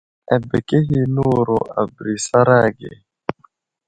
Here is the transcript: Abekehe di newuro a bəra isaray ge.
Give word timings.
Abekehe 0.35 0.83
di 0.89 0.99
newuro 1.13 1.59
a 1.79 1.81
bəra 1.93 2.11
isaray 2.17 2.69
ge. 2.79 2.91